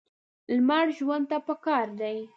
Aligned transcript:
لمر 0.55 0.85
ژوند 0.97 1.25
ته 1.29 1.37
پکار 1.47 1.87
دی. 1.99 2.17